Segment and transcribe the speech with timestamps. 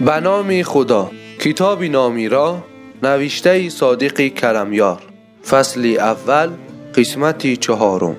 [0.00, 1.10] به نام خدا.
[1.40, 2.58] کتابی نامی را
[3.02, 5.02] نوشته صادق کرمیار.
[5.48, 6.50] فصل اول
[6.94, 8.16] قسمت چهارم.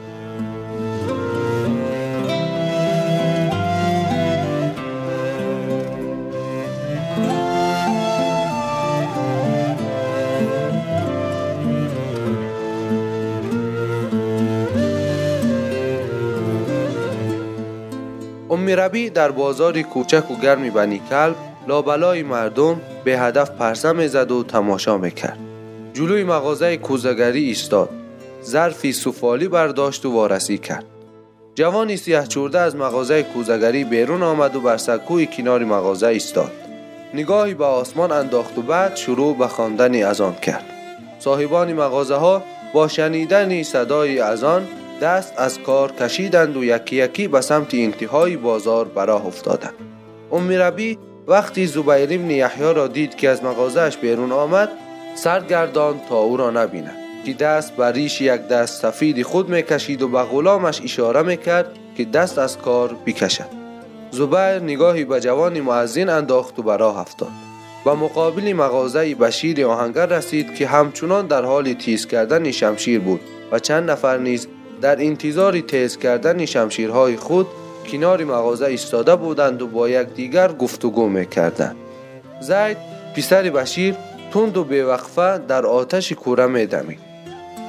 [18.50, 21.36] امی ربی در بازار کوچک و گرمی بنی کلب
[21.68, 25.38] لابلای مردم به هدف پرسم زد و تماشا می‌کرد.
[25.94, 27.90] جلوی مغازه کوزگری ایستاد.
[28.44, 30.86] ظرفی سفالی برداشت و وارسی کرد.
[31.56, 36.52] جوانی سیاه چورده از مغازه کوزگری بیرون آمد و بر سکوی کنار مغازه ایستاد.
[37.14, 40.66] نگاهی به آسمان انداخت و بعد شروع به خواندن اذان کرد.
[41.20, 44.68] صاحبان مغازه ها با شنیدن صدای اذان
[45.02, 49.74] دست از کار کشیدند و یکی یکی به سمت انتهای بازار براه افتادند.
[50.32, 50.98] امی ربی
[51.28, 54.70] وقتی زبیر ابن یحیی را دید که از مغازهش بیرون آمد
[55.16, 56.96] سرگردان تا او را نبیند.
[57.26, 61.66] که دست بر ریش یک دست سفید خود می‌کشید و به غلامش اشاره می‌کرد
[61.98, 63.46] که دست از کار بکشد
[64.12, 67.32] زبیر نگاهی به جوان معزین انداخت و به راه افتاد.
[67.86, 73.60] و مقابل مغازه بشیر آهنگر رسید که همچنان در حال تیز کردن شمشیر بود و
[73.60, 74.48] چند نفر نیز
[74.82, 77.48] در انتظار تیز کردن شمشیرهای خود
[77.88, 81.76] کنار مغازه ایستاده بودند و با یکدیگر گفتگو می‌کردند.
[82.42, 82.78] زید
[83.16, 83.96] پسر بشیر
[84.34, 87.00] تند و بیوقفه در آتش کوره میدمید.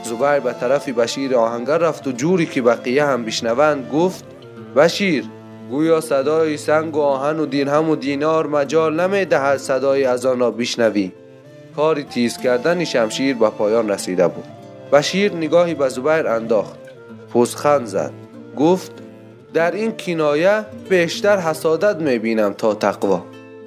[0.04, 4.24] زبیر به طرف بشیر آهنگر رفت و جوری که بقیه هم بشنوند گفت
[4.76, 5.24] بشیر
[5.70, 10.50] گویا صدای سنگ و آهن و دینهم و دینار مجال نمی‌دهد صدای از آن را
[10.50, 11.12] بشنوی.
[11.76, 14.44] کاری تیز کردن شمشیر به پایان رسیده بود.
[14.92, 16.78] بشیر نگاهی به زبیر انداخت.
[17.32, 18.12] پوزخند زد.
[18.56, 18.92] گفت
[19.58, 23.22] در این کنایه بیشتر حسادت می‌بینم تا تقوا.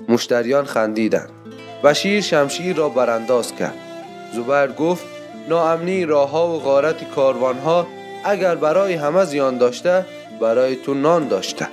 [0.09, 1.29] مشتریان خندیدند
[1.83, 3.73] بشیر شمشیر را برانداز کرد.
[4.33, 5.05] زبیر گفت
[5.49, 7.87] ناامنی راهها و غارت کاروانها
[8.25, 10.05] اگر برای همه زیان داشته
[10.41, 11.67] برای تو نان داشته.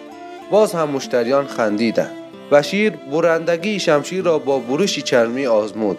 [0.51, 2.13] باز هم مشتریان خندیدند
[2.53, 5.99] بشیر برندگی شمشیر را با بروشی چرمی آزمود.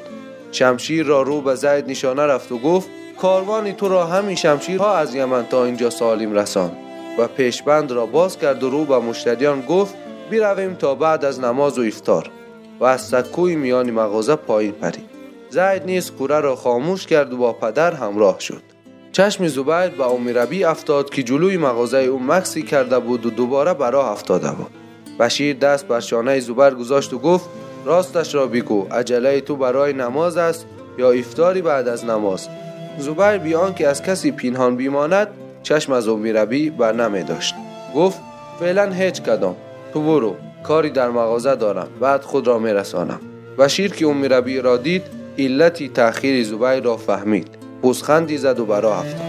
[0.52, 2.90] شمشیر را رو به زید نشانه رفت و گفت
[3.22, 6.89] کاروانی تو را همین شمشیرها از یمن تا اینجا سالیم رساند.
[7.20, 9.96] و پیشبند را باز کرد و رو به مشتریان گفت
[10.30, 12.30] بیرویم تا بعد از نماز و افتار
[12.80, 15.10] و از سکوی میان مغازه پایین پرید.
[15.50, 18.62] زید نیز کوره را خاموش کرد و با پدر همراه شد.
[19.12, 23.74] چشم زبیر به امی ربی افتاد که جلوی مغازه او مکسی کرده بود و دوباره
[23.74, 24.72] براه افتاده بود.
[25.20, 27.50] بشیر دست بر شانه زبیر گذاشت و گفت
[27.86, 30.66] راستش را بگو عجله تو برای نماز است
[30.98, 32.48] یا افتاری بعد از نماز؟
[32.98, 35.28] زبیر بیان که از کسی پینهان بیماند
[35.70, 37.56] چشم از امی ربی بر نمی داشت.
[37.96, 38.20] گفت
[38.60, 39.56] فعلا هیچ کدام.
[39.94, 43.20] تو برو کاری در مغازه دارم بعد خود را می رسانم
[43.60, 45.02] بشیر که امی ربی را دید
[45.38, 47.48] علتی تأخیر زبیر را فهمید.
[47.82, 49.22] پوزخندی زد و برا افتاد.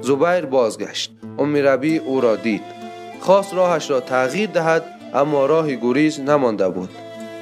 [0.00, 1.12] زبیر بازگشت.
[1.38, 2.77] امی ربی او را دید.
[3.20, 4.84] خواست راهش را تغییر دهد
[5.14, 6.90] اما راه گریز نمانده بود.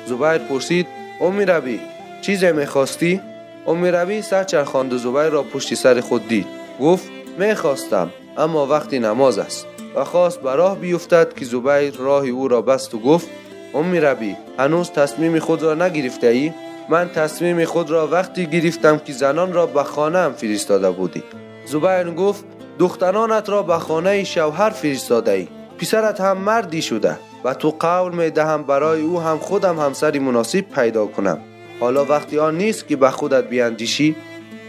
[0.07, 0.87] زبیر پرسید
[1.21, 1.81] امی ربی
[2.23, 3.21] چیزی می‌خواستی؟
[3.67, 6.47] امی ربی سر چرخاند زبیر را پشت سر خود دید.
[6.81, 9.67] گفت می‌خواستم اما وقتی نماز است.
[9.97, 13.29] و خواست به راه بیفتد که زبیر راه او را بست و گفت
[13.75, 16.53] امی ربی هنوز تصمیم خود را نگرفته ای؟
[16.89, 21.23] من تصمیم خود را وقتی گرفتم که زنان را به خانه هم فرستاده بودی.
[21.67, 22.45] زبیر گفت
[22.79, 25.49] دخترانت را به خانه شوهر فرستاده ای.
[25.79, 30.61] پسرت هم مردی شده و تو قول می دهم برای او هم خودم همسری مناسب
[30.61, 31.39] پیدا کنم.
[31.81, 34.17] حالا وقتی آن نیست که به خودت بیاندیشی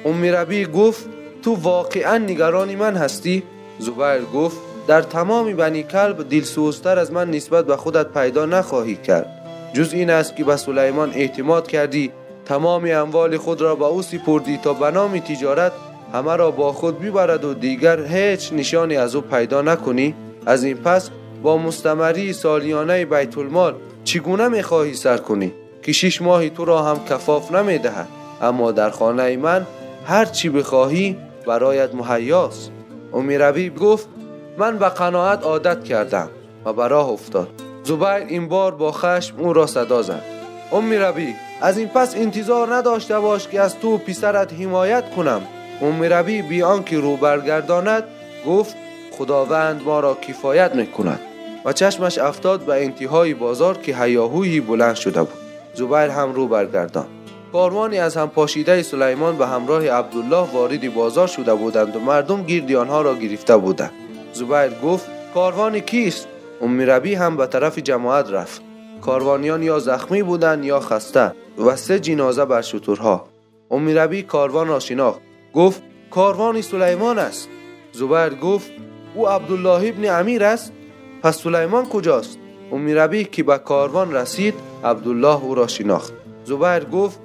[0.06, 1.06] امی ربی گفت
[1.44, 3.44] تو واقعا نگرانی من هستی؟
[3.79, 4.57] زبیر گفت
[4.88, 9.28] در تمام بنی کلب دلسوزتر از من نسبت به خودت پیدا نخواهی کرد.
[9.74, 12.12] جز این است که به سلیمان اعتماد کردی
[12.45, 15.71] تمام اموال خود را به او سپردی تا به نام تجارت
[16.13, 20.15] همه را با خود ببرد و دیگر هیچ نشانی از او پیدا نکنی؟
[20.48, 21.10] از این پس
[21.44, 27.06] با مستمری سالیانه بیت المال چگونه می‌خواهی سر کنی که شش ماهی تو را هم
[27.06, 28.08] کفاف نمی‌دهد؟
[28.42, 29.66] اما در خانه من
[30.06, 31.18] هر چی بخواهی
[31.48, 32.72] برایت مهیاست.
[33.14, 34.08] امی ربی گفت
[34.58, 36.30] من به قناعت عادت کردم
[36.66, 37.48] و براه افتاد.
[37.84, 40.24] زبیر این بار با خشم او را صدا زد.
[40.72, 45.42] امی ربی از این پس انتظار نداشته باش که از تو پسرت حمایت کنم.
[45.82, 48.04] امی ربی بیان که رو برگرداند
[48.48, 48.76] گفت
[49.18, 51.19] خداوند ما را کفایت می‌کند.
[51.66, 55.40] و چشمش افتاد به انتهای بازار که هیاهویی بلند شده بود.
[55.74, 57.06] زبیر هم رو برگردان
[57.52, 62.75] کاروانی از هم پاشیده سلیمان به همراه عبدالله وارد بازار شده بودند و مردم گیردی
[62.75, 63.92] آنها را گرفته بودند.
[64.34, 66.28] زبیر گفت کاروان کیست؟
[66.62, 68.62] امی ربی هم به طرف جماعت رفت.
[69.02, 71.34] کاروانیان یا زخمی بودند یا خسته
[71.66, 73.28] و سه جنازه بر شترها.
[73.72, 75.20] امی ربی کاروان را شناخت.
[75.54, 75.81] گفت
[76.12, 77.50] کاروان سلیمان است.
[77.92, 78.72] زبیر گفت
[79.18, 80.72] او عبدالله ابن امیر است.
[81.24, 82.38] پس سلیمان کجاست؟
[82.72, 84.54] امی ربی که به کاروان رسید
[84.84, 86.14] عبدالله او را شناخت.
[86.46, 87.19] زبیر گفت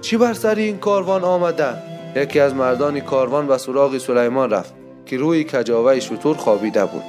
[0.00, 1.74] چی بر سر این کاروان آمده؟
[2.16, 4.74] یکی از مردان کاروان به سراغ سلیمان رفت
[5.06, 7.02] که روی کجاوه شطور خوابیده بود.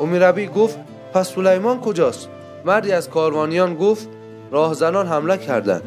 [0.00, 0.78] امی ربی گفت
[1.14, 2.28] پس سلیمان کجاست؟
[2.64, 4.08] مردی از کاروانیان گفت
[4.50, 5.82] راهزنان حمله کردند.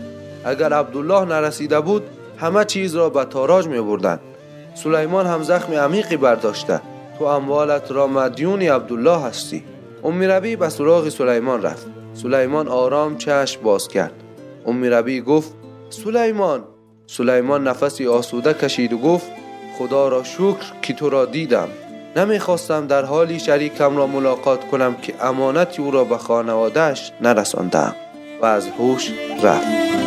[0.46, 2.04] اگر عبدالله نرسیده بود
[2.38, 4.20] همه چیز را به تاراج می بردن.
[4.76, 6.82] سلیمان هم زخم عمیقی برداشته.
[7.22, 9.64] تو اموالت را مدیون عبدالله هستی.
[10.04, 11.88] امی ربی به سراغ سلیمان رفت.
[12.14, 14.14] سلیمان آرام چشم باز کرد.
[14.66, 15.54] امی ربی گفت
[15.90, 16.64] سلیمان.
[17.08, 19.28] سلیمان نفسی آسوده کشید و گفت
[19.78, 21.68] خدا را شکر که تو را دیدم.
[22.16, 27.96] نمی‌خواستم در حالی شریکم را ملاقات کنم که امانتی او را به خانوادهش نرساندم.
[28.42, 29.12] و از هوش
[29.44, 30.00] رفت.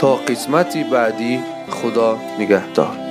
[0.00, 3.03] تا قسمتی بعدی خدا نگهدار.